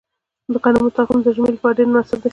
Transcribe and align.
د 0.51 0.53
غنمو 0.63 0.89
تخم 0.97 1.17
د 1.25 1.27
ژمي 1.35 1.51
لپاره 1.55 1.77
ډیر 1.77 1.87
مناسب 1.91 2.19
دی. 2.21 2.29